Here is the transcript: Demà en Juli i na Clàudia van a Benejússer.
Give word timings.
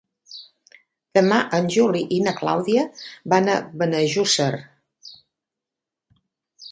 Demà 1.17 1.35
en 1.57 1.67
Juli 1.75 1.99
i 2.15 2.21
na 2.27 2.33
Clàudia 2.39 2.85
van 3.33 3.51
a 3.51 3.57
Benejússer. 3.81 4.51